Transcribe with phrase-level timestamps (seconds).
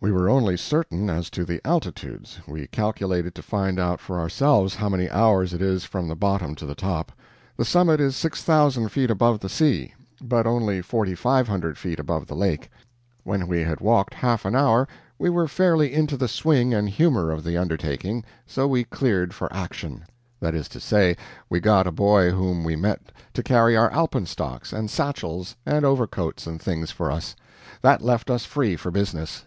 [0.00, 4.76] We were only certain as to the altitudes we calculated to find out for ourselves
[4.76, 7.10] how many hours it is from the bottom to the top.
[7.56, 9.92] The summit is six thousand feet above the sea,
[10.22, 12.70] but only forty five hundred feet above the lake.
[13.24, 14.86] When we had walked half an hour,
[15.18, 19.52] we were fairly into the swing and humor of the undertaking, so we cleared for
[19.52, 20.04] action;
[20.38, 21.16] that is to say,
[21.50, 26.46] we got a boy whom we met to carry our alpenstocks and satchels and overcoats
[26.46, 27.34] and things for us;
[27.82, 29.46] that left us free for business.